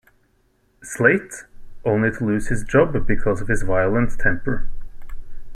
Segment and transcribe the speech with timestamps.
[0.81, 1.43] Slate,
[1.85, 4.67] only to lose his job because of his violent temper.